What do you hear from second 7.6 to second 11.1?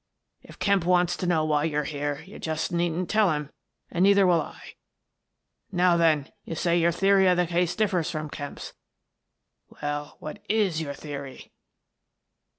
differs from Kemp's. Well, what is your